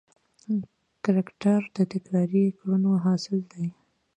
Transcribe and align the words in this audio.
کرکټر 1.03 1.59
د 1.75 1.77
تکراري 1.91 2.43
کړنو 2.57 2.93
حاصل 3.05 3.39
دی. 3.53 3.67